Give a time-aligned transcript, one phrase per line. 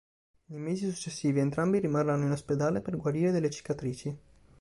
[0.45, 4.17] Nei mesi successivi entrambi rimarranno in ospedale per guarire dalle cicatrici.